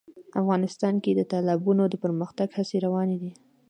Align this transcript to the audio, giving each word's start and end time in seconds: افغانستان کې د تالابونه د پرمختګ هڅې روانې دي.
افغانستان 0.41 0.93
کې 1.03 1.11
د 1.15 1.21
تالابونه 1.31 1.83
د 1.89 1.95
پرمختګ 2.03 2.47
هڅې 2.57 2.77
روانې 2.85 3.17
دي. 3.21 3.31